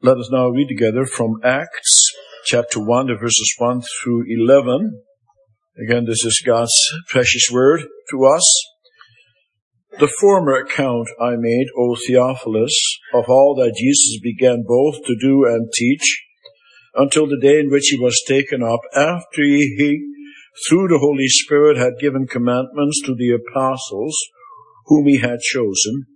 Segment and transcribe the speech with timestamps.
[0.00, 1.90] Let us now read together from Acts
[2.44, 5.02] chapter 1 to verses 1 through 11.
[5.84, 6.72] Again, this is God's
[7.08, 7.80] precious word
[8.12, 8.44] to us.
[9.98, 12.78] The former account I made, O Theophilus,
[13.12, 16.24] of all that Jesus began both to do and teach,
[16.94, 20.00] until the day in which he was taken up, after he,
[20.68, 24.16] through the Holy Spirit, had given commandments to the apostles
[24.86, 26.06] whom he had chosen,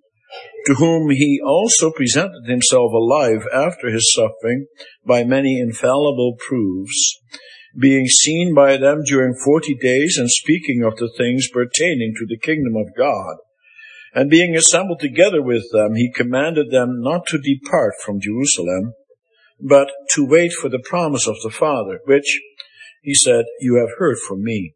[0.67, 4.67] to whom he also presented himself alive after his suffering
[5.05, 7.19] by many infallible proofs,
[7.79, 12.39] being seen by them during forty days and speaking of the things pertaining to the
[12.39, 13.37] kingdom of God.
[14.15, 18.93] And being assembled together with them, he commanded them not to depart from Jerusalem,
[19.59, 22.41] but to wait for the promise of the Father, which,
[23.03, 24.75] he said, you have heard from me.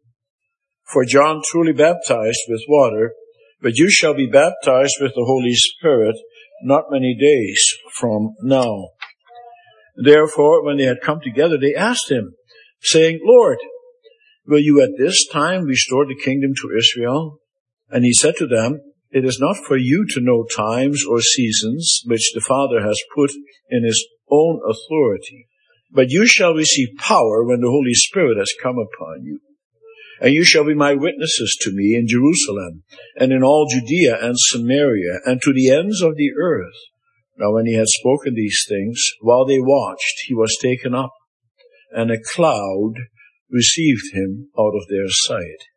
[0.91, 3.13] For John truly baptized with water,
[3.61, 6.15] but you shall be baptized with the Holy Spirit
[6.63, 7.63] not many days
[7.99, 8.89] from now.
[9.95, 12.35] Therefore, when they had come together, they asked him,
[12.81, 13.57] saying, Lord,
[14.45, 17.39] will you at this time restore the kingdom to Israel?
[17.89, 18.81] And he said to them,
[19.11, 23.31] It is not for you to know times or seasons which the Father has put
[23.69, 25.47] in his own authority,
[25.91, 29.39] but you shall receive power when the Holy Spirit has come upon you
[30.19, 32.83] and you shall be my witnesses to me in Jerusalem,
[33.15, 36.75] and in all Judea and Samaria, and to the ends of the earth.
[37.37, 41.13] Now when he had spoken these things, while they watched, he was taken up,
[41.91, 42.93] and a cloud
[43.49, 45.67] received him out of their sight.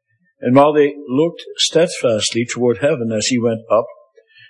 [0.41, 3.85] And while they looked steadfastly toward heaven as he went up,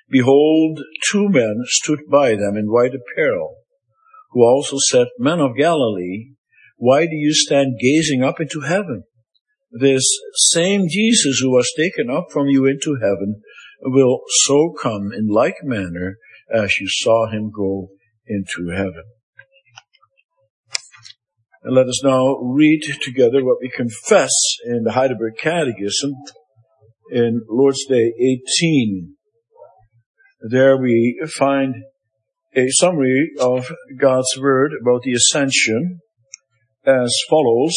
[0.08, 3.56] behold, two men stood by them in white apparel,
[4.30, 6.34] who also said, Men of Galilee,
[6.76, 9.02] why do you stand gazing up into heaven?
[9.70, 10.04] This
[10.52, 13.40] same Jesus who was taken up from you into heaven
[13.82, 16.16] will so come in like manner
[16.52, 17.88] as you saw him go
[18.26, 19.04] into heaven.
[21.62, 24.32] And let us now read together what we confess
[24.64, 26.12] in the Heidelberg Catechism
[27.12, 29.14] in Lord's Day 18.
[30.48, 31.74] There we find
[32.56, 36.00] a summary of God's Word about the ascension
[36.86, 37.76] as follows.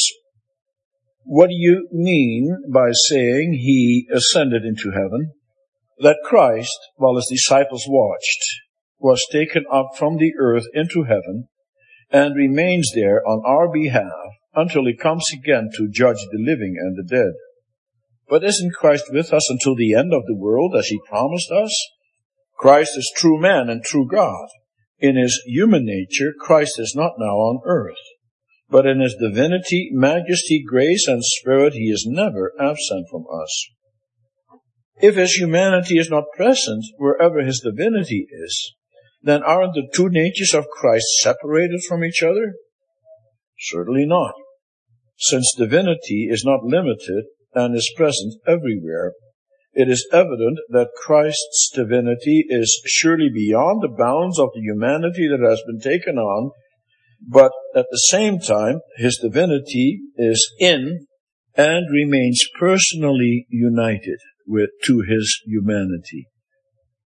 [1.25, 5.31] What do you mean by saying he ascended into heaven?
[5.99, 8.43] That Christ, while his disciples watched,
[8.99, 11.47] was taken up from the earth into heaven
[12.11, 14.11] and remains there on our behalf
[14.53, 17.33] until he comes again to judge the living and the dead.
[18.27, 21.73] But isn't Christ with us until the end of the world as he promised us?
[22.57, 24.47] Christ is true man and true God.
[24.99, 27.97] In his human nature, Christ is not now on earth
[28.69, 33.67] but in his divinity, majesty, grace, and spirit, he is never absent from us.
[35.01, 38.73] If his humanity is not present wherever his divinity is,
[39.21, 42.53] then aren't the two natures of Christ separated from each other?
[43.59, 44.33] Certainly not.
[45.17, 49.13] Since divinity is not limited and is present everywhere,
[49.73, 55.47] it is evident that Christ's divinity is surely beyond the bounds of the humanity that
[55.47, 56.51] has been taken on
[57.27, 61.07] but at the same time, his divinity is in
[61.55, 66.27] and remains personally united with, to his humanity.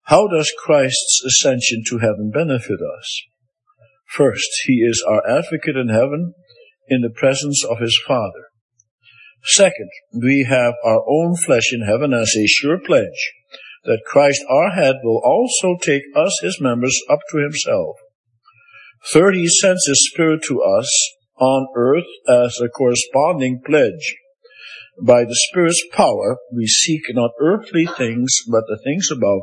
[0.04, 3.22] How does Christ's ascension to heaven benefit us?
[4.08, 6.34] First, he is our advocate in heaven
[6.88, 8.48] in the presence of his Father.
[9.44, 9.90] Second,
[10.22, 13.32] we have our own flesh in heaven as a sure pledge
[13.84, 17.96] that Christ our head will also take us, his members, up to himself
[19.12, 20.88] Third, he sends his spirit to us
[21.38, 24.16] on earth as a corresponding pledge.
[25.02, 29.40] By the Spirit's power, we seek not earthly things, but the things above,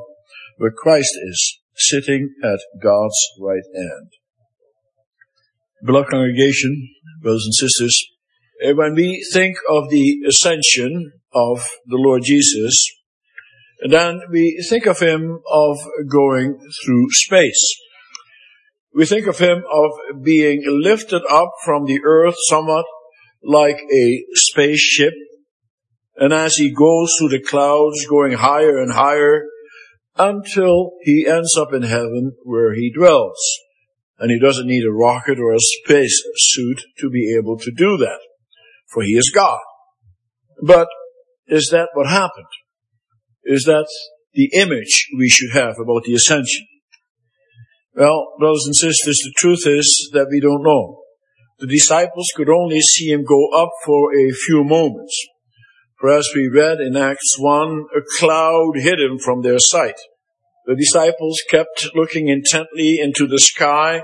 [0.58, 4.12] where Christ is, sitting at God's right hand.
[5.84, 6.90] Beloved congregation,
[7.22, 8.06] brothers and sisters,
[8.64, 12.76] eh, when we think of the ascension of the Lord Jesus,
[13.90, 15.78] then we think of him of
[16.10, 17.76] going through space.
[18.94, 22.86] We think of him of being lifted up from the earth somewhat
[23.44, 25.14] like a spaceship.
[26.18, 29.46] And as he goes through the clouds, going higher and higher,
[30.18, 33.40] until he ends up in heaven where he dwells.
[34.20, 37.98] And he doesn't need a rocket or a space suit to be able to do
[37.98, 38.20] that,
[38.88, 39.60] for he is God.
[40.62, 40.88] But
[41.48, 42.46] is that what happened?
[43.44, 43.88] Is that
[44.34, 46.68] the image we should have about the ascension?
[47.96, 51.02] Well, brothers and sisters, the truth is that we don't know.
[51.60, 55.16] The disciples could only see him go up for a few moments.
[56.00, 60.00] For as we read in Acts 1, a cloud hid him from their sight.
[60.66, 64.04] The disciples kept looking intently into the sky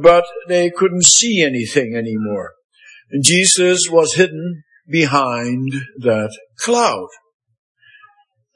[0.00, 2.52] but they couldn't see anything anymore.
[3.10, 7.08] And Jesus was hidden behind that cloud.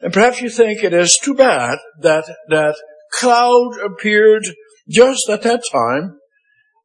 [0.01, 2.77] And perhaps you think it is too bad that that
[3.19, 4.45] cloud appeared
[4.89, 6.19] just at that time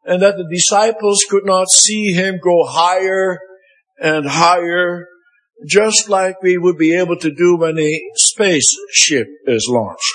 [0.05, 3.39] and that the disciples could not see him go higher
[3.99, 5.07] and higher,
[5.67, 10.13] just like we would be able to do when a spaceship is launched.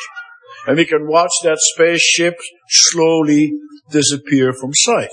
[0.67, 2.35] And we can watch that spaceship
[2.69, 3.53] slowly
[3.91, 5.11] disappear from sight.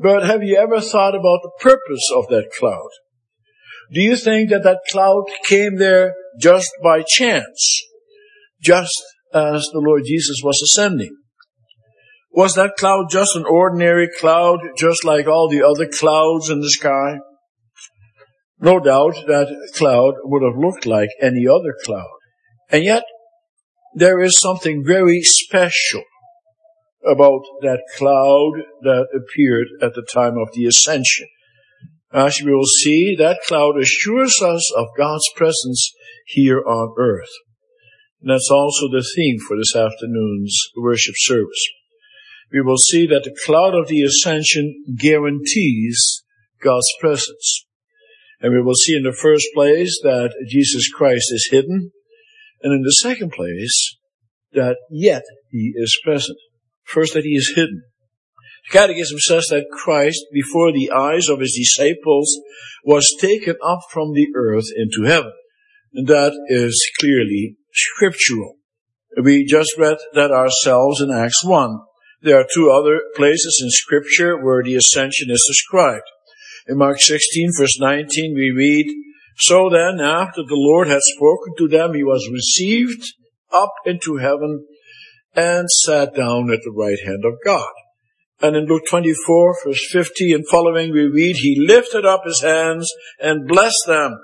[0.00, 2.88] But have you ever thought about the purpose of that cloud?
[3.92, 7.82] Do you think that that cloud came there just by chance?
[8.60, 9.02] Just
[9.34, 11.16] as the Lord Jesus was ascending?
[12.32, 16.70] Was that cloud just an ordinary cloud, just like all the other clouds in the
[16.70, 17.18] sky?
[18.60, 22.18] No doubt that cloud would have looked like any other cloud.
[22.70, 23.04] And yet,
[23.94, 26.02] there is something very special
[27.04, 31.26] about that cloud that appeared at the time of the ascension.
[32.12, 35.92] As we will see, that cloud assures us of God's presence
[36.26, 37.30] here on earth.
[38.20, 41.68] And that's also the theme for this afternoon's worship service.
[42.52, 46.24] We will see that the cloud of the ascension guarantees
[46.62, 47.66] God's presence.
[48.40, 51.92] And we will see in the first place that Jesus Christ is hidden,
[52.62, 53.96] and in the second place,
[54.52, 56.38] that yet he is present.
[56.84, 57.82] First, that he is hidden.
[58.64, 62.34] The Catechism says that Christ, before the eyes of his disciples,
[62.84, 65.32] was taken up from the earth into heaven.
[65.92, 68.56] And that is clearly scriptural.
[69.22, 71.80] We just read that ourselves in Acts 1.
[72.22, 76.04] There are two other places in scripture where the ascension is described.
[76.66, 78.86] In Mark 16 verse 19 we read,
[79.38, 83.02] So then, after the Lord had spoken to them, he was received
[83.52, 84.66] up into heaven
[85.34, 87.72] and sat down at the right hand of God.
[88.40, 92.90] And in Luke 24 verse 50 and following we read, He lifted up His hands
[93.20, 94.18] and blessed them.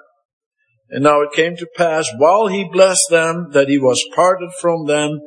[0.94, 4.87] And now it came to pass while He blessed them that He was parted from
[4.87, 5.19] them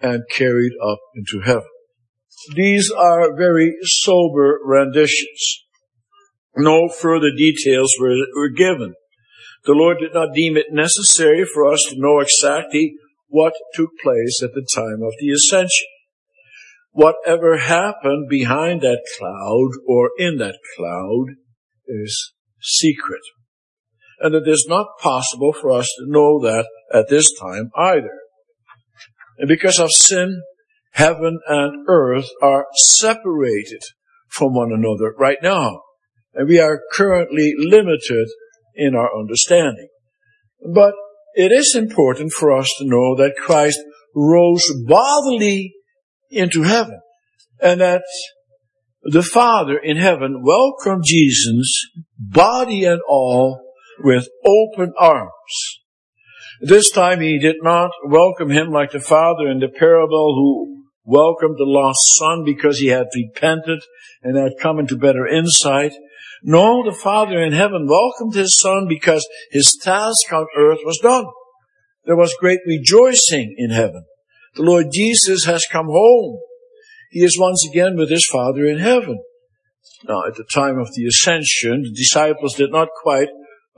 [0.00, 1.68] and carried up into heaven.
[2.56, 5.62] These are very sober renditions.
[6.56, 8.94] No further details were, were given.
[9.64, 12.94] The Lord did not deem it necessary for us to know exactly
[13.28, 15.86] what took place at the time of the ascension.
[16.90, 21.36] Whatever happened behind that cloud or in that cloud
[21.86, 23.22] is secret.
[24.22, 26.64] And it is not possible for us to know that
[26.94, 28.20] at this time either.
[29.38, 30.42] And because of sin,
[30.92, 33.82] heaven and earth are separated
[34.28, 35.80] from one another right now.
[36.34, 38.28] And we are currently limited
[38.76, 39.88] in our understanding.
[40.72, 40.94] But
[41.34, 43.80] it is important for us to know that Christ
[44.14, 45.74] rose bodily
[46.30, 47.00] into heaven
[47.60, 48.02] and that
[49.02, 53.60] the Father in heaven welcomed Jesus, body and all,
[54.02, 55.30] with open arms.
[56.60, 61.56] This time he did not welcome him like the father in the parable who welcomed
[61.58, 63.82] the lost son because he had repented
[64.22, 65.92] and had come into better insight.
[66.42, 71.26] No, the Father in heaven welcomed his Son because his task on earth was done.
[72.04, 74.04] There was great rejoicing in heaven.
[74.56, 76.40] The Lord Jesus has come home.
[77.10, 79.22] He is once again with his Father in heaven.
[80.08, 83.28] Now, at the time of the ascension, the disciples did not quite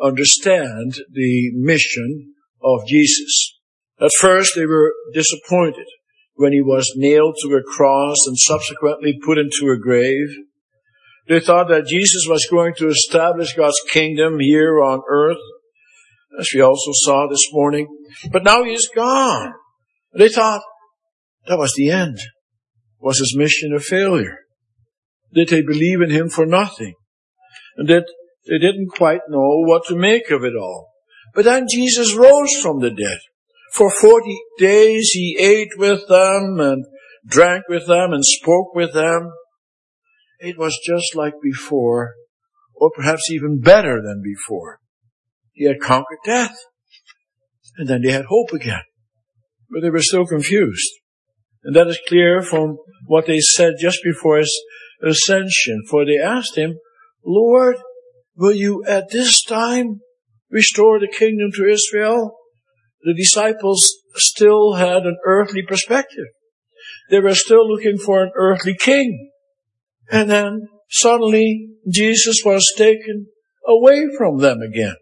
[0.02, 3.58] understand the mission of Jesus.
[4.00, 5.86] At first, they were disappointed
[6.34, 10.28] when he was nailed to a cross and subsequently put into a grave.
[11.28, 15.38] They thought that Jesus was going to establish God's kingdom here on earth,
[16.38, 17.86] as we also saw this morning.
[18.30, 19.54] But now he is gone.
[20.16, 20.62] They thought
[21.46, 22.18] that was the end.
[23.00, 24.38] Was his mission a failure?
[25.32, 26.94] Did they believe in him for nothing?
[27.76, 28.06] And that
[28.46, 30.90] they didn't quite know what to make of it all.
[31.34, 33.18] But then Jesus rose from the dead.
[33.72, 36.84] For forty days he ate with them and
[37.26, 39.32] drank with them and spoke with them.
[40.38, 42.14] It was just like before,
[42.74, 44.78] or perhaps even better than before.
[45.52, 46.56] He had conquered death.
[47.76, 48.82] And then they had hope again.
[49.70, 50.90] But they were still confused.
[51.64, 54.62] And that is clear from what they said just before his
[55.02, 55.82] ascension.
[55.88, 56.78] For they asked him,
[57.24, 57.76] Lord,
[58.36, 60.00] will you at this time
[60.50, 62.36] restore the kingdom to Israel?
[63.02, 66.26] The disciples still had an earthly perspective.
[67.10, 69.30] They were still looking for an earthly king.
[70.10, 73.26] And then suddenly Jesus was taken
[73.66, 74.96] away from them again.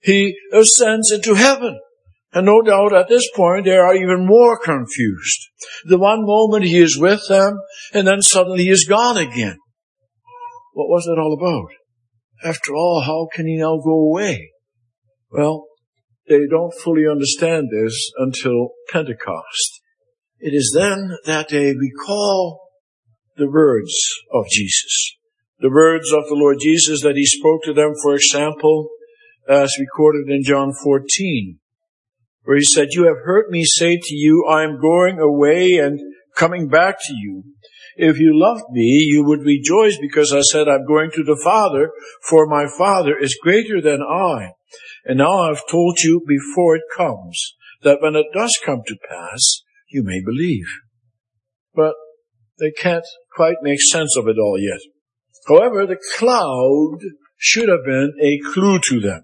[0.00, 1.78] He ascends into heaven.
[2.32, 5.48] And no doubt at this point they are even more confused.
[5.84, 7.58] The one moment he is with them
[7.92, 9.56] and then suddenly he is gone again.
[10.72, 11.70] What was it all about?
[12.44, 14.52] After all, how can he now go away?
[15.30, 15.66] Well,
[16.28, 19.80] they don't fully understand this until Pentecost.
[20.38, 22.60] It is then that they recall
[23.36, 23.94] the words
[24.32, 25.16] of Jesus.
[25.60, 28.88] The words of the Lord Jesus that he spoke to them, for example,
[29.48, 31.58] as recorded in John 14
[32.46, 36.00] where he said, You have heard me say to you, I am going away and
[36.36, 37.42] coming back to you.
[37.96, 41.90] If you loved me, you would rejoice because I said, I'm going to the Father,
[42.28, 44.52] for my Father is greater than I.
[45.06, 49.62] And now I've told you before it comes, that when it does come to pass,
[49.88, 50.66] you may believe.
[51.74, 51.94] But
[52.58, 54.80] they can't quite make sense of it all yet.
[55.48, 56.98] However, the cloud
[57.38, 59.22] should have been a clue to them.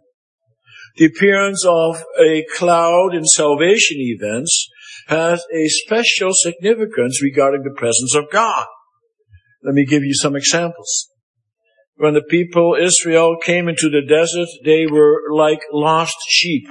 [0.97, 4.69] The appearance of a cloud in salvation events
[5.09, 8.67] has a special significance regarding the presence of God.
[9.65, 11.09] Let me give you some examples.
[11.97, 16.65] When the people Israel came into the desert, they were like lost sheep,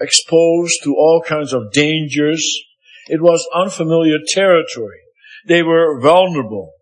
[0.00, 2.44] exposed to all kinds of dangers.
[3.06, 4.98] It was unfamiliar territory.
[5.46, 6.72] They were vulnerable.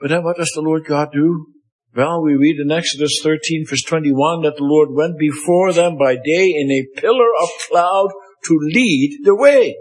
[0.00, 1.46] But then what does the Lord God do?
[1.94, 6.14] Well, we read in Exodus 13 verse 21 that the Lord went before them by
[6.14, 8.08] day in a pillar of cloud
[8.48, 9.76] to lead the way,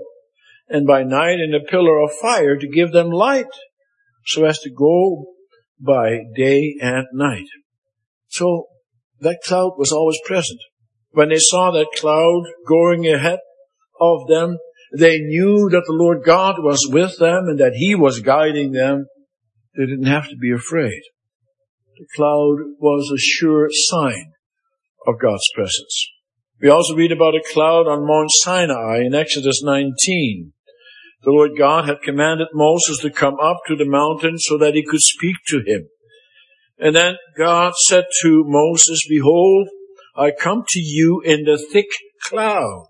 [0.67, 3.45] and by night in a pillar of fire to give them light,
[4.25, 5.25] so as to go
[5.79, 7.48] by day and night.
[8.27, 8.67] So
[9.19, 10.60] that cloud was always present.
[11.12, 13.39] When they saw that cloud going ahead
[14.00, 14.57] of them,
[14.98, 19.05] they knew that the Lord God was with them and that He was guiding them.
[19.77, 21.01] They didn't have to be afraid.
[21.98, 24.31] The cloud was a sure sign
[25.07, 26.10] of God's presence.
[26.62, 30.53] We also read about a cloud on Mount Sinai in Exodus 19.
[31.24, 34.85] The Lord God had commanded Moses to come up to the mountain so that he
[34.85, 35.89] could speak to him.
[36.79, 39.67] And then God said to Moses, Behold,
[40.15, 41.88] I come to you in the thick
[42.24, 42.85] cloud,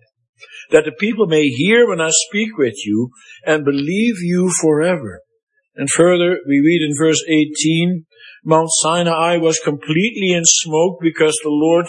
[0.69, 3.09] that the people may hear when I speak with you
[3.45, 5.21] and believe you forever.
[5.75, 8.05] And further, we read in verse 18,
[8.43, 11.87] Mount Sinai was completely in smoke because the Lord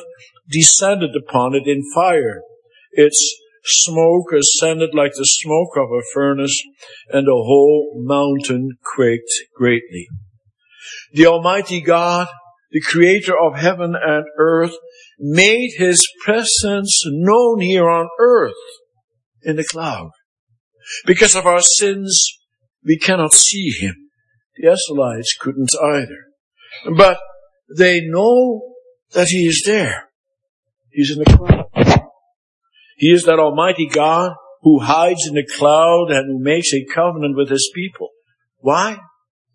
[0.48, 2.42] descended upon it in fire.
[2.92, 6.56] Its smoke ascended like the smoke of a furnace,
[7.08, 10.06] and the whole mountain quaked greatly.
[11.12, 12.28] The Almighty God,
[12.70, 14.74] the creator of heaven and earth,
[15.18, 18.54] made his presence known here on earth
[19.42, 20.10] in the cloud.
[21.04, 22.16] Because of our sins,
[22.84, 23.94] we cannot see him.
[24.56, 26.94] The Israelites couldn't either.
[26.96, 27.18] But
[27.76, 28.74] they know
[29.12, 30.05] that He is there.
[30.98, 32.00] In the cloud.
[32.96, 37.36] He is that Almighty God who hides in the cloud and who makes a covenant
[37.36, 38.10] with His people.
[38.60, 38.98] Why?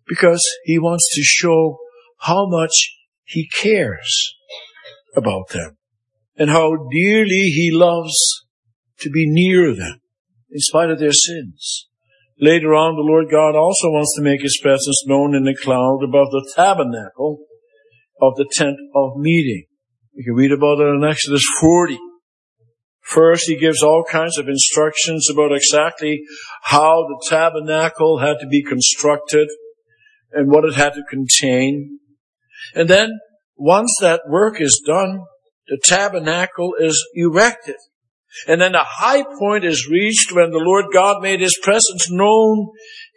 [0.06, 1.78] Because He wants to show
[2.20, 4.36] how much He cares
[5.16, 5.78] about them
[6.36, 8.14] and how dearly He loves
[9.00, 10.00] to be near them
[10.48, 11.88] in spite of their sins.
[12.40, 16.04] Later on, the Lord God also wants to make His presence known in the cloud
[16.04, 17.40] above the tabernacle
[18.20, 19.66] of the tent of meeting.
[20.14, 21.98] You can read about it in Exodus 40.
[23.00, 26.22] First, he gives all kinds of instructions about exactly
[26.64, 29.48] how the tabernacle had to be constructed
[30.32, 31.98] and what it had to contain.
[32.74, 33.08] And then,
[33.56, 35.24] once that work is done,
[35.66, 37.76] the tabernacle is erected.
[38.46, 42.68] And then the high point is reached when the Lord God made his presence known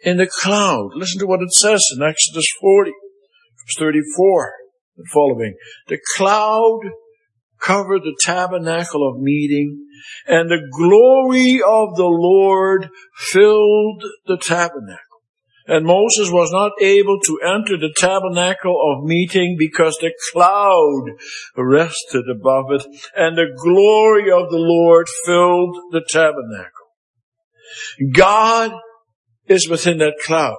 [0.02, 0.90] in the cloud.
[0.94, 4.52] Listen to what it says in Exodus 40, verse 34
[4.96, 5.54] and following.
[5.88, 6.80] The cloud
[7.60, 9.86] covered the tabernacle of meeting
[10.26, 15.02] and the glory of the Lord filled the tabernacle.
[15.68, 21.10] And Moses was not able to enter the tabernacle of meeting because the cloud
[21.56, 22.86] rested above it
[23.16, 26.70] and the glory of the Lord filled the tabernacle.
[28.12, 28.72] God
[29.48, 30.56] is within that cloud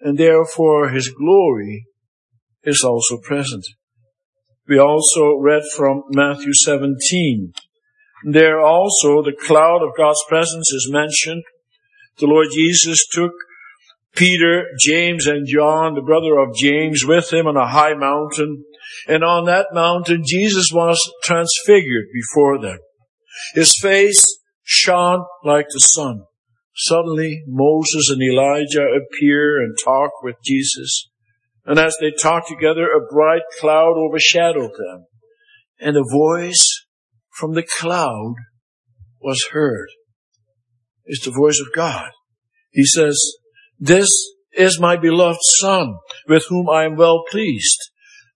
[0.00, 1.86] and therefore his glory
[2.66, 3.64] is also present.
[4.68, 7.52] We also read from Matthew 17.
[8.24, 11.44] There also the cloud of God's presence is mentioned.
[12.18, 13.32] The Lord Jesus took
[14.16, 18.64] Peter, James, and John, the brother of James, with him on a high mountain.
[19.06, 22.78] And on that mountain, Jesus was transfigured before them.
[23.54, 24.24] His face
[24.64, 26.24] shone like the sun.
[26.74, 31.08] Suddenly, Moses and Elijah appear and talk with Jesus.
[31.66, 35.06] And as they talked together, a bright cloud overshadowed them.
[35.80, 36.86] And a voice
[37.34, 38.34] from the cloud
[39.20, 39.88] was heard.
[41.04, 42.10] It's the voice of God.
[42.70, 43.18] He says,
[43.78, 44.08] this
[44.52, 45.96] is my beloved son
[46.28, 47.78] with whom I am well pleased.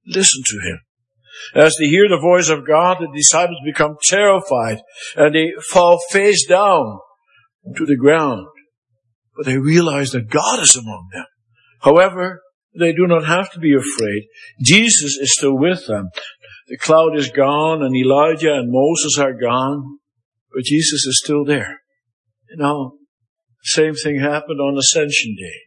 [0.06, 0.80] Listen to him.
[1.54, 4.82] As they hear the voice of God, the disciples become terrified
[5.16, 6.98] and they fall face down
[7.76, 8.46] to the ground.
[9.36, 11.24] But they realize that God is among them.
[11.80, 12.42] However,
[12.78, 14.28] they do not have to be afraid.
[14.62, 16.08] Jesus is still with them.
[16.68, 19.98] The cloud is gone and Elijah and Moses are gone,
[20.54, 21.80] but Jesus is still there.
[22.48, 22.98] You know,
[23.62, 25.60] same thing happened on Ascension Day.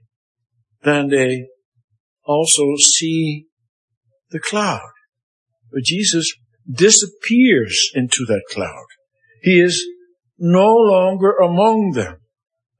[0.83, 1.48] Then they
[2.25, 3.48] also see
[4.31, 4.91] the cloud.
[5.72, 6.31] But Jesus
[6.72, 8.86] disappears into that cloud.
[9.41, 9.86] He is
[10.38, 12.17] no longer among them.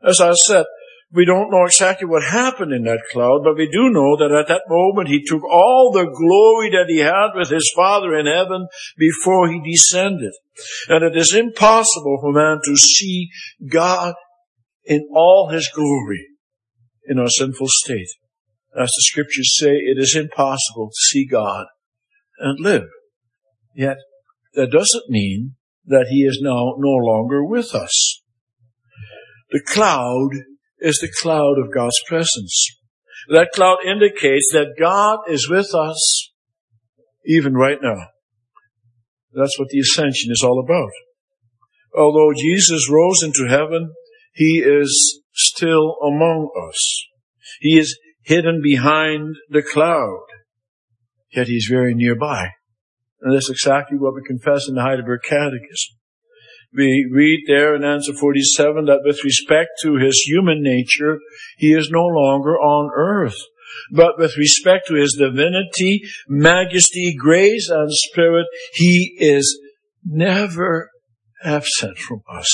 [0.02, 0.66] As I said,
[1.14, 4.48] we don't know exactly what happened in that cloud, but we do know that at
[4.48, 8.68] that moment he took all the glory that he had with his Father in heaven
[8.98, 10.34] before he descended.
[10.90, 13.30] And it is impossible for man to see
[13.70, 14.16] God
[14.86, 16.30] in all his glory
[17.06, 18.10] in our sinful state.
[18.76, 21.68] As the scriptures say, it is impossible to see God
[22.40, 22.88] and live.
[23.76, 23.98] Yet,
[24.56, 25.56] that doesn't mean
[25.86, 28.22] that he is now no longer with us.
[29.52, 30.30] The cloud
[30.84, 32.68] is the cloud of God's presence.
[33.30, 36.32] That cloud indicates that God is with us
[37.26, 38.08] even right now.
[39.34, 40.92] That's what the ascension is all about.
[41.98, 43.94] Although Jesus rose into heaven,
[44.34, 47.06] he is still among us.
[47.62, 50.26] He is hidden behind the cloud,
[51.34, 52.50] yet he's very nearby.
[53.22, 55.96] And that's exactly what we confess in the Heidelberg Catechism.
[56.76, 61.20] We read there in answer 47 that with respect to his human nature,
[61.58, 63.38] he is no longer on earth.
[63.92, 69.60] But with respect to his divinity, majesty, grace, and spirit, he is
[70.06, 70.90] never
[71.44, 72.50] absent from us.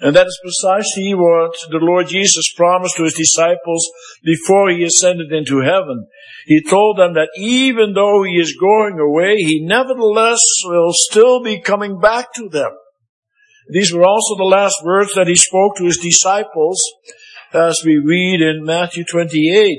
[0.00, 3.88] And that is precisely what the Lord Jesus promised to his disciples
[4.22, 6.06] before he ascended into heaven.
[6.46, 11.60] He told them that even though he is going away, he nevertheless will still be
[11.60, 12.72] coming back to them.
[13.68, 16.80] These were also the last words that he spoke to his disciples
[17.52, 19.78] as we read in Matthew 28.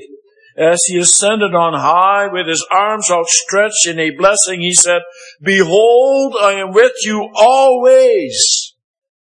[0.57, 5.01] As he ascended on high with his arms outstretched in a blessing, he said,
[5.41, 8.73] Behold, I am with you always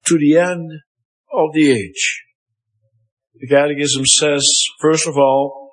[0.06, 0.70] to the end
[1.32, 2.24] of the age.
[3.36, 4.44] The Catechism says,
[4.80, 5.70] first of all,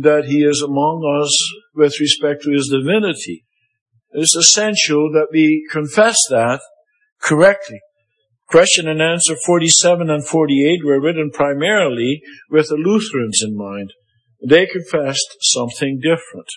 [0.00, 1.36] that he is among us
[1.74, 3.44] with respect to his divinity.
[4.12, 6.60] It's essential that we confess that
[7.20, 7.80] correctly.
[8.50, 13.92] Question and answer 47 and 48 were written primarily with the Lutherans in mind.
[14.44, 16.48] They confessed something different.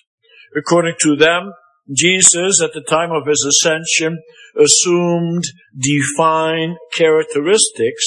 [0.56, 1.52] According to them,
[1.96, 4.20] Jesus, at the time of his ascension,
[4.58, 5.44] assumed
[5.78, 8.06] divine characteristics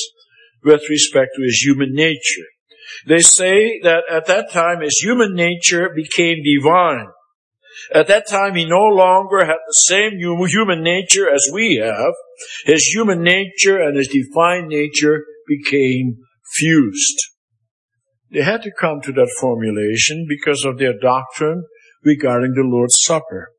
[0.64, 2.46] with respect to his human nature.
[3.06, 7.06] They say that at that time his human nature became divine.
[7.92, 12.12] At that time he no longer had the same human nature as we have.
[12.64, 16.18] His human nature and his divine nature became
[16.54, 17.18] fused.
[18.30, 21.64] They had to come to that formulation because of their doctrine
[22.04, 23.50] regarding the Lord's Supper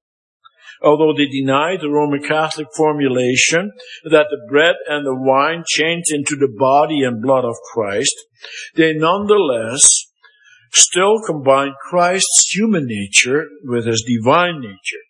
[0.81, 3.71] although they denied the Roman Catholic formulation
[4.05, 8.15] that the bread and the wine changed into the body and blood of Christ,
[8.75, 10.06] they nonetheless
[10.71, 15.03] still combine Christ's human nature with his divine nature.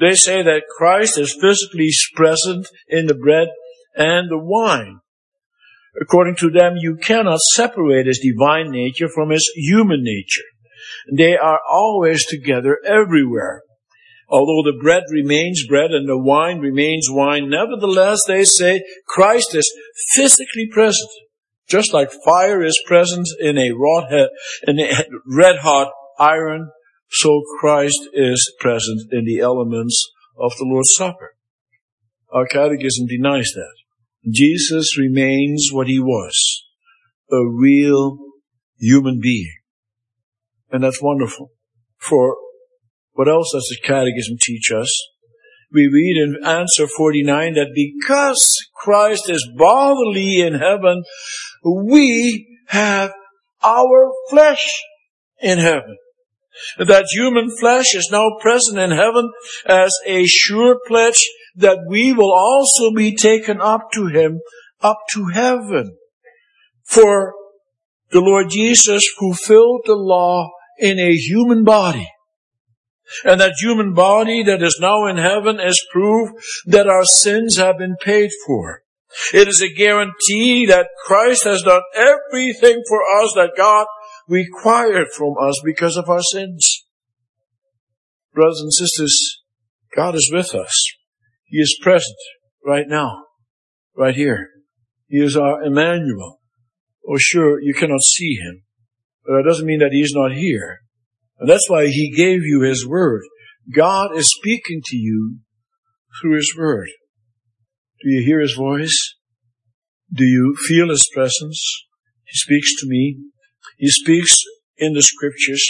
[0.00, 3.48] They say that Christ is physically present in the bread
[3.96, 5.00] and the wine.
[6.00, 10.46] According to them, you cannot separate his divine nature from his human nature.
[11.12, 13.62] They are always together everywhere.
[14.28, 19.70] Although the bread remains bread and the wine remains wine, nevertheless they say Christ is
[20.14, 21.10] physically present.
[21.68, 23.70] Just like fire is present in a
[25.26, 26.70] red hot iron,
[27.10, 31.34] so Christ is present in the elements of the Lord's Supper.
[32.32, 33.74] Our catechism denies that.
[34.30, 36.64] Jesus remains what he was,
[37.30, 38.18] a real
[38.78, 39.52] human being.
[40.70, 41.50] And that's wonderful.
[41.98, 42.36] For
[43.12, 44.90] what else does the Catechism teach us?
[45.70, 51.02] We read in answer 49 that because Christ is bodily in heaven,
[51.64, 53.12] we have
[53.62, 54.82] our flesh
[55.40, 55.96] in heaven.
[56.78, 59.30] That human flesh is now present in heaven
[59.66, 61.20] as a sure pledge
[61.56, 64.40] that we will also be taken up to Him,
[64.80, 65.96] up to heaven.
[66.84, 67.34] For
[68.10, 72.08] the Lord Jesus fulfilled the law in a human body.
[73.24, 76.30] And that human body that is now in heaven is proof
[76.66, 78.82] that our sins have been paid for.
[79.32, 83.86] It is a guarantee that Christ has done everything for us that God
[84.28, 86.84] required from us because of our sins.
[88.34, 89.42] Brothers and sisters,
[89.94, 90.72] God is with us.
[91.44, 92.16] He is present
[92.64, 93.24] right now,
[93.94, 94.48] right here.
[95.08, 96.40] He is our Emmanuel.
[97.06, 98.62] Oh, sure, you cannot see him,
[99.26, 100.80] but that doesn't mean that he is not here.
[101.38, 103.22] And that's why he gave you his word.
[103.74, 105.38] God is speaking to you
[106.20, 106.88] through his word.
[108.02, 109.14] Do you hear his voice?
[110.12, 111.60] Do you feel his presence?
[112.24, 113.18] He speaks to me.
[113.78, 114.36] He speaks
[114.76, 115.64] in the scriptures.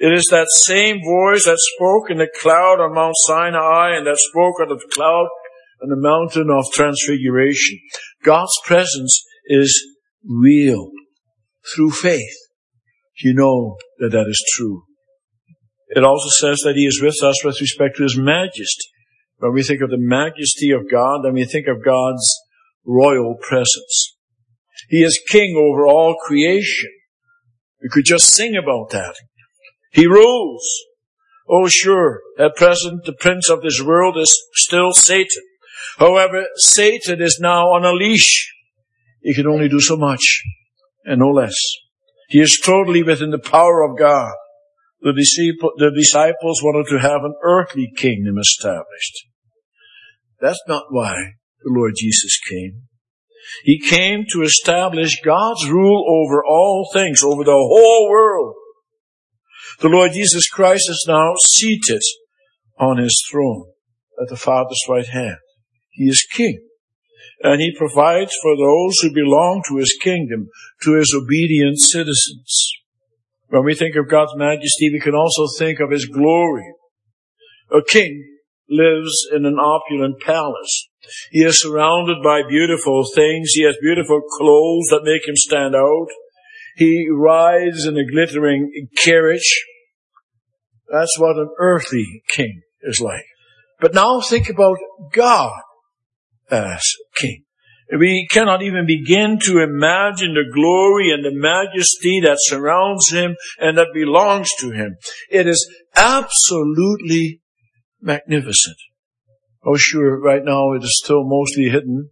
[0.00, 4.18] It is that same voice that spoke in the cloud on Mount Sinai and that
[4.18, 5.28] spoke out of the cloud
[5.82, 7.78] on the mountain of transfiguration.
[8.24, 9.86] God's presence is
[10.26, 10.90] real
[11.74, 12.36] through faith.
[13.22, 14.84] You know that that is true.
[15.88, 18.88] It also says that He is with us with respect to His majesty.
[19.44, 22.26] When we think of the majesty of God, then we think of God's
[22.86, 24.16] royal presence.
[24.88, 26.90] He is king over all creation.
[27.82, 29.14] We could just sing about that.
[29.92, 30.66] He rules.
[31.46, 35.42] Oh sure, at present the prince of this world is still Satan.
[35.98, 38.50] However, Satan is now on a leash.
[39.20, 40.42] He can only do so much
[41.04, 41.56] and no less.
[42.30, 44.32] He is totally within the power of God.
[45.02, 49.26] The, the disciples wanted to have an earthly kingdom established.
[50.44, 51.14] That's not why
[51.62, 52.82] the Lord Jesus came.
[53.62, 58.54] He came to establish God's rule over all things, over the whole world.
[59.80, 62.02] The Lord Jesus Christ is now seated
[62.78, 63.70] on his throne
[64.20, 65.38] at the Father's right hand.
[65.92, 66.60] He is king.
[67.42, 70.50] And he provides for those who belong to his kingdom,
[70.82, 72.70] to his obedient citizens.
[73.48, 76.66] When we think of God's majesty, we can also think of his glory.
[77.72, 78.33] A king
[78.68, 80.88] lives in an opulent palace.
[81.30, 83.50] He is surrounded by beautiful things.
[83.52, 86.08] He has beautiful clothes that make him stand out.
[86.76, 89.64] He rides in a glittering carriage.
[90.90, 93.24] That's what an earthly king is like.
[93.80, 94.78] But now think about
[95.12, 95.60] God
[96.50, 96.82] as
[97.16, 97.44] king.
[97.96, 103.76] We cannot even begin to imagine the glory and the majesty that surrounds him and
[103.76, 104.96] that belongs to him.
[105.30, 107.40] It is absolutely
[108.04, 108.76] magnificent.
[109.64, 112.10] Oh sure, right now it is still mostly hidden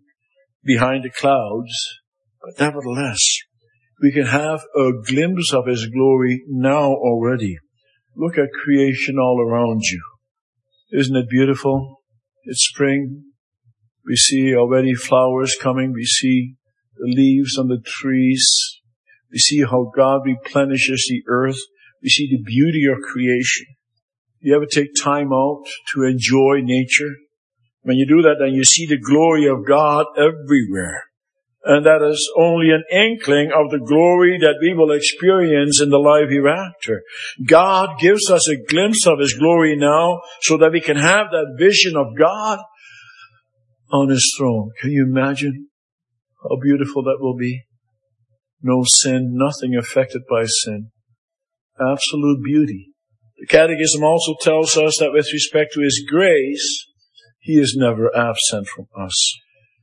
[0.64, 1.72] behind the clouds,
[2.40, 3.20] but nevertheless,
[4.00, 7.59] we can have a glimpse of His glory now already.
[8.16, 10.02] Look at creation all around you.
[10.92, 12.00] Isn't it beautiful?
[12.44, 13.24] It's spring.
[14.05, 15.92] We see already flowers coming.
[15.92, 16.55] We see
[16.96, 18.81] the leaves on the trees.
[19.31, 21.59] We see how God replenishes the earth.
[22.02, 23.66] We see the beauty of creation.
[24.42, 27.14] You ever take time out to enjoy nature?
[27.83, 31.05] When you do that, then you see the glory of God everywhere.
[31.64, 35.98] And that is only an inkling of the glory that we will experience in the
[35.98, 37.02] life hereafter.
[37.46, 41.57] God gives us a glimpse of His glory now so that we can have that
[41.59, 42.59] vision of God
[43.92, 44.70] on his throne.
[44.81, 45.68] Can you imagine
[46.42, 47.64] how beautiful that will be?
[48.62, 50.90] No sin, nothing affected by sin.
[51.78, 52.91] Absolute beauty.
[53.42, 56.87] The Catechism also tells us that with respect to His grace,
[57.40, 59.35] He is never absent from us.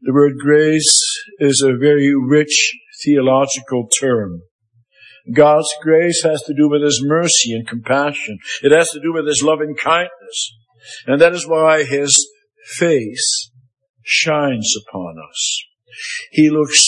[0.02, 0.98] The word grace
[1.40, 4.44] is a very rich theological term.
[5.36, 8.38] God's grace has to do with His mercy and compassion.
[8.64, 10.56] It has to do with His loving kindness.
[11.06, 12.16] And that is why His
[12.64, 13.52] face
[14.02, 15.64] shines upon us.
[16.32, 16.82] He looks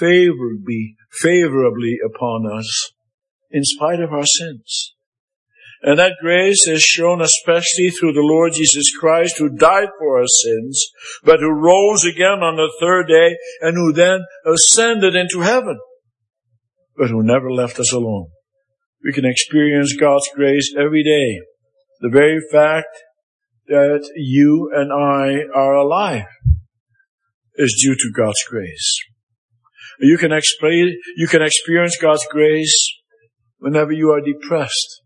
[0.00, 2.90] favorably, favorably upon us
[3.52, 4.95] in spite of our sins.
[5.82, 10.26] And that grace is shown especially through the Lord Jesus Christ who died for our
[10.26, 10.82] sins,
[11.22, 15.78] but who rose again on the third day and who then ascended into heaven,
[16.96, 18.28] but who never left us alone.
[19.04, 21.40] We can experience God's grace every day.
[22.00, 22.88] The very fact
[23.68, 26.26] that you and I are alive
[27.56, 28.98] is due to God's grace.
[30.00, 32.92] You can, experience God's grace
[33.58, 35.02] whenever you are depressed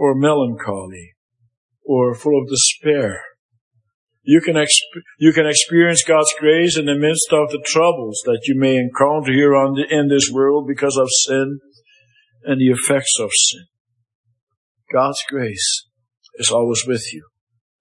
[0.00, 1.12] or melancholy
[1.84, 3.20] or full of despair.
[4.22, 8.40] You can, exp- you can experience God's grace in the midst of the troubles that
[8.44, 11.58] you may encounter here on the, in this world because of sin
[12.44, 13.66] and the effects of sin.
[14.90, 15.86] God's grace
[16.36, 17.28] is always with you.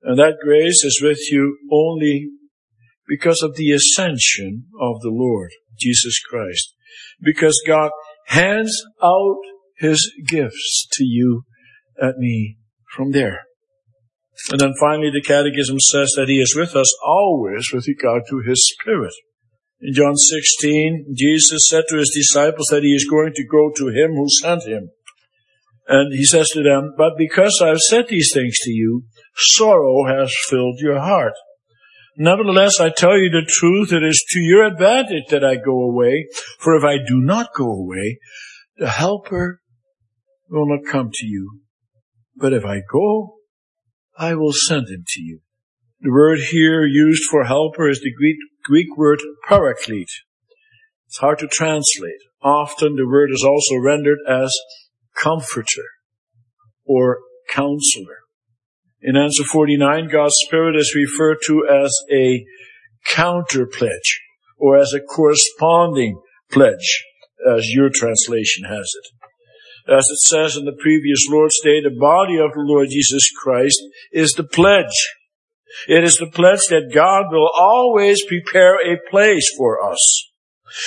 [0.04, 2.32] And that grace is with you only
[3.08, 6.76] because of the ascension of the Lord Jesus Christ.
[7.22, 7.92] Because God
[8.28, 9.40] hands out
[9.78, 11.44] his gifts to you
[12.00, 12.58] and me
[12.96, 13.42] from there.
[14.52, 18.40] And then finally the catechism says that he is with us always with regard to
[18.40, 19.14] his spirit.
[19.82, 23.88] In John 16, Jesus said to his disciples that he is going to go to
[23.88, 24.90] him who sent him.
[25.88, 29.04] And he says to them, But because I've said these things to you,
[29.36, 31.34] sorrow has filled your heart.
[32.18, 36.28] Nevertheless, I tell you the truth, it is to your advantage that I go away,
[36.60, 38.20] for if I do not go away,
[38.78, 39.62] the helper
[40.50, 41.62] will not come to you.
[42.40, 43.36] But if I go,
[44.18, 45.42] I will send him to you.
[46.02, 50.08] The word here used for helper is the Greek, Greek word paraclete.
[51.08, 52.22] It's hard to translate.
[52.42, 54.56] Often the word is also rendered as
[55.16, 55.90] comforter
[56.86, 58.20] or counselor.
[59.02, 62.46] In answer 49, God's Spirit is referred to as a
[63.08, 64.22] counter pledge
[64.58, 66.22] or as a corresponding
[66.52, 67.04] pledge,
[67.50, 69.19] as your translation has it.
[69.90, 73.82] As it says in the previous Lord's Day, the body of the Lord Jesus Christ
[74.12, 75.16] is the pledge.
[75.88, 80.30] It is the pledge that God will always prepare a place for us.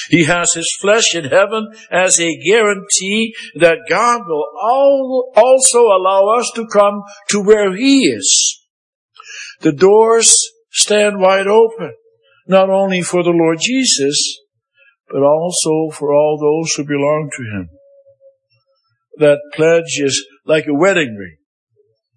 [0.09, 6.51] He has his flesh in heaven as a guarantee that God will also allow us
[6.55, 8.61] to come to where he is.
[9.61, 10.37] The doors
[10.71, 11.95] stand wide open,
[12.47, 14.38] not only for the Lord Jesus,
[15.09, 17.69] but also for all those who belong to him.
[19.18, 21.37] That pledge is like a wedding ring.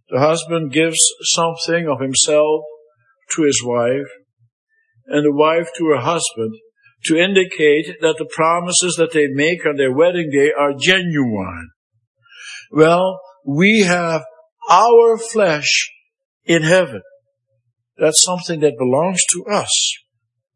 [0.09, 2.61] The husband gives something of himself
[3.35, 4.09] to his wife,
[5.07, 6.53] and the wife to her husband,
[7.05, 11.69] to indicate that the promises that they make on their wedding day are genuine.
[12.71, 14.23] Well, we have
[14.69, 15.91] our flesh
[16.45, 17.01] in heaven.
[17.97, 19.97] That's something that belongs to us.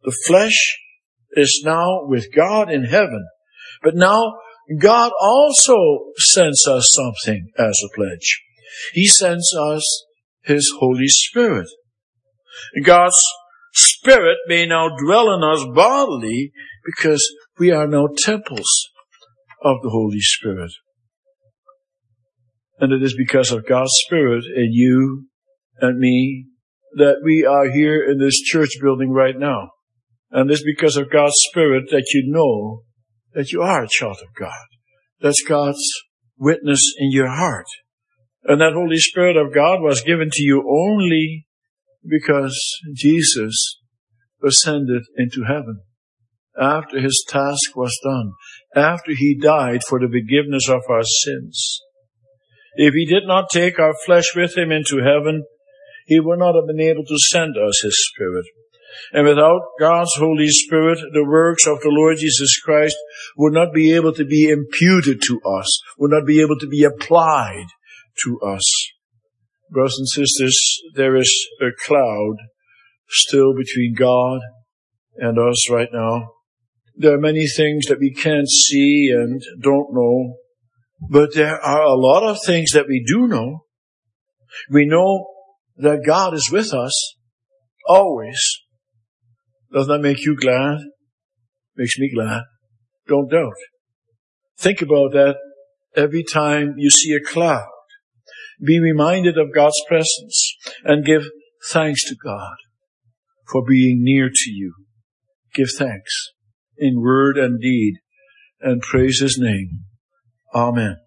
[0.03, 0.77] The flesh
[1.33, 3.27] is now with God in heaven.
[3.83, 4.33] But now
[4.77, 8.41] God also sends us something as a pledge.
[8.93, 10.05] He sends us
[10.43, 11.67] His Holy Spirit.
[12.83, 13.21] God's
[13.73, 16.51] Spirit may now dwell in us bodily
[16.85, 17.23] because
[17.57, 18.89] we are now temples
[19.63, 20.71] of the Holy Spirit.
[22.79, 25.25] And it is because of God's Spirit in you
[25.79, 26.45] and me
[26.95, 29.71] that we are here in this church building right now.
[30.31, 32.83] And it's because of God's Spirit that you know
[33.33, 34.65] that you are a child of God.
[35.21, 35.83] That's God's
[36.37, 37.67] witness in your heart.
[38.43, 41.45] And that Holy Spirit of God was given to you only
[42.07, 42.57] because
[42.95, 43.79] Jesus
[44.43, 45.81] ascended into heaven
[46.59, 48.33] after his task was done,
[48.75, 51.79] after he died for the forgiveness of our sins.
[52.75, 55.43] If he did not take our flesh with him into heaven,
[56.05, 58.45] he would not have been able to send us his spirit.
[59.11, 62.95] And without God's Holy Spirit, the works of the Lord Jesus Christ
[63.37, 65.67] would not be able to be imputed to us,
[65.97, 67.65] would not be able to be applied
[68.23, 68.63] to us.
[69.71, 70.57] Brothers and sisters,
[70.95, 72.35] there is a cloud
[73.07, 74.41] still between God
[75.17, 76.31] and us right now.
[76.95, 80.35] There are many things that we can't see and don't know,
[81.09, 83.65] but there are a lot of things that we do know.
[84.69, 85.27] We know
[85.77, 87.15] that God is with us
[87.87, 88.39] always.
[89.73, 90.79] Doesn't that make you glad?
[91.75, 92.41] Makes me glad.
[93.07, 93.53] Don't doubt.
[94.57, 95.35] Think about that
[95.95, 97.67] every time you see a cloud.
[98.63, 101.23] Be reminded of God's presence and give
[101.71, 102.55] thanks to God
[103.49, 104.73] for being near to you.
[105.53, 106.31] Give thanks
[106.77, 107.95] in word and deed
[108.61, 109.85] and praise his name.
[110.53, 110.97] Amen.